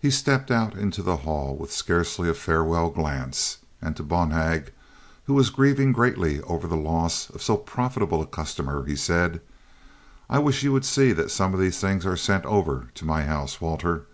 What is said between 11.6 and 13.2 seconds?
these things are sent over to